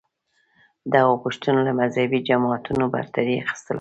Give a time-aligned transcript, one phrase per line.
[0.93, 3.69] دغو پوښتنو له مذهبې جماعتونو برتري اخیستله